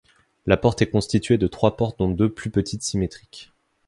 [0.47, 3.51] La porte est constituée de trois portes dont deux plus petites symétriques.